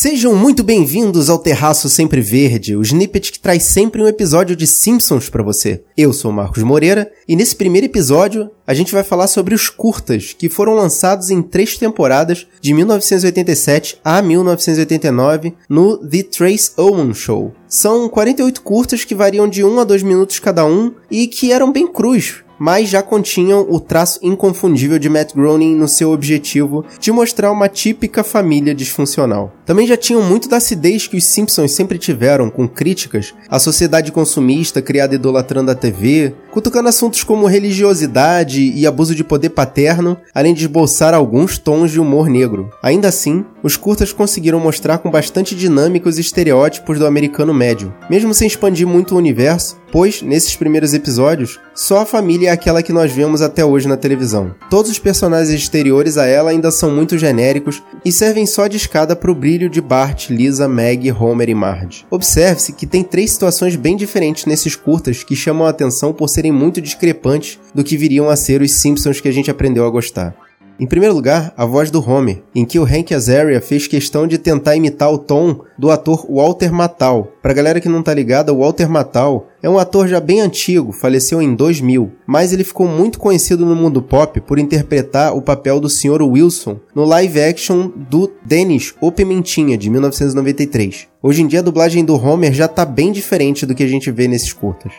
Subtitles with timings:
[0.00, 4.64] Sejam muito bem-vindos ao Terraço Sempre Verde, o snippet que traz sempre um episódio de
[4.64, 5.82] Simpsons para você.
[5.96, 10.36] Eu sou Marcos Moreira e nesse primeiro episódio a gente vai falar sobre os curtas
[10.38, 17.52] que foram lançados em três temporadas de 1987 a 1989 no The Trace Owen Show.
[17.66, 21.72] São 48 curtas que variam de 1 a 2 minutos cada um e que eram
[21.72, 27.12] bem crus, mas já continham o traço inconfundível de Matt Groening no seu objetivo de
[27.12, 29.52] mostrar uma típica família disfuncional.
[29.64, 34.10] Também já tinham muito da acidez que os Simpsons sempre tiveram com críticas à sociedade
[34.10, 40.52] consumista criada idolatrando a TV, cutucando assuntos como religiosidade e abuso de poder paterno, além
[40.52, 42.68] de esboçar alguns tons de humor negro.
[42.82, 48.34] Ainda assim, os curtas conseguiram mostrar com bastante dinâmica os estereótipos do americano médio, mesmo
[48.34, 52.92] sem expandir muito o universo, pois, nesses primeiros episódios, só a família é aquela que
[52.92, 54.54] nós vemos até hoje na televisão.
[54.68, 59.16] Todos os personagens exteriores a ela ainda são muito genéricos e servem só de escada
[59.16, 62.04] para o brilho de Bart, Lisa, Meg, Homer e Marge.
[62.10, 66.47] Observe-se que tem três situações bem diferentes nesses curtas que chamam a atenção por serem
[66.52, 70.34] muito discrepantes do que viriam a ser os Simpsons que a gente aprendeu a gostar.
[70.80, 74.38] Em primeiro lugar, a voz do Homer, em que o Hank Azaria fez questão de
[74.38, 77.32] tentar imitar o tom do ator Walter Matthau.
[77.42, 80.92] Pra galera que não tá ligada, o Walter Matthau é um ator já bem antigo,
[80.92, 85.80] faleceu em 2000, mas ele ficou muito conhecido no mundo pop por interpretar o papel
[85.80, 86.22] do Sr.
[86.22, 91.08] Wilson no live action do Dennis o Pimentinha, de 1993.
[91.20, 94.12] Hoje em dia a dublagem do Homer já tá bem diferente do que a gente
[94.12, 94.92] vê nesses curtas.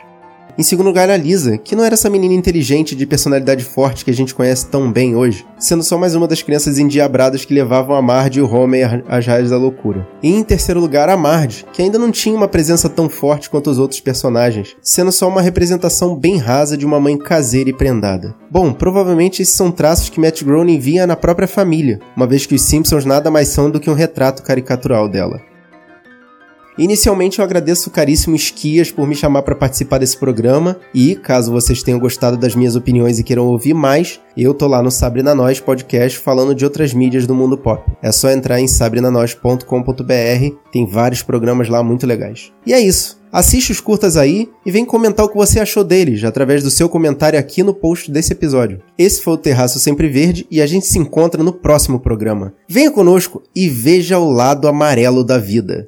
[0.60, 4.12] Em segundo lugar, a Lisa, que não era essa menina inteligente de personalidade forte que
[4.12, 7.96] a gente conhece tão bem hoje, sendo só mais uma das crianças endiabradas que levavam
[7.96, 10.06] a Marge e o Homer às raias da loucura.
[10.22, 13.70] E em terceiro lugar, a Marge, que ainda não tinha uma presença tão forte quanto
[13.70, 18.36] os outros personagens, sendo só uma representação bem rasa de uma mãe caseira e prendada.
[18.52, 22.56] Bom, provavelmente esses são traços que Matt Groening via na própria família, uma vez que
[22.56, 25.40] os Simpsons nada mais são do que um retrato caricatural dela.
[26.80, 31.52] Inicialmente eu agradeço o caríssimo Esquias por me chamar para participar desse programa e, caso
[31.52, 35.22] vocês tenham gostado das minhas opiniões e queiram ouvir mais, eu tô lá no Sabre
[35.22, 37.84] na Nós podcast falando de outras mídias do mundo pop.
[38.02, 42.54] É só entrar em sabrenanois.com.br, tem vários programas lá muito legais.
[42.66, 43.20] E é isso.
[43.32, 46.90] Assiste os curtas aí e vem comentar o que você achou deles através do seu
[46.90, 48.82] comentário aqui no post desse episódio.
[48.98, 52.54] Esse foi o Terraço Sempre Verde e a gente se encontra no próximo programa.
[52.68, 55.88] Venha conosco e veja o lado amarelo da vida.